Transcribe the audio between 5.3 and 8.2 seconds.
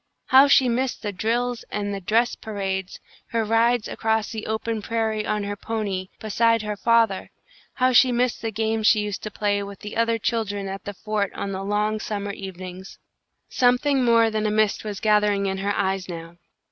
her pony, beside her father; how she